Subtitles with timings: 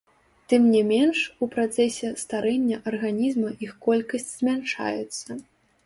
[0.51, 5.43] Тым не менш, у працэсе старэння арганізма іх колькасць змяншаецца.